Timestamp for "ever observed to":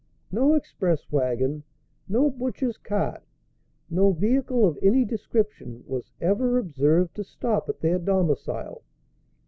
6.19-7.23